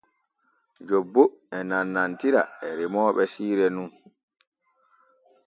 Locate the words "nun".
3.75-3.89